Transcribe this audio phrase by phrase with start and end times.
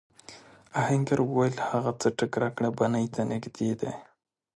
[0.81, 3.93] آهنګر وویل هغه څټک راکړه بنۍ ته نږدې دی.